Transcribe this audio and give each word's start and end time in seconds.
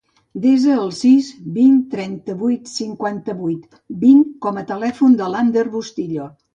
Desa 0.45 0.77
el 0.83 0.87
sis, 0.99 1.27
vint, 1.57 1.75
trenta-vuit, 1.91 2.73
cinquanta-vuit, 2.79 3.79
vint 4.09 4.27
com 4.49 4.61
a 4.61 4.69
telèfon 4.75 5.23
de 5.25 5.33
l'Ander 5.33 5.71
Bustillo. 5.81 6.31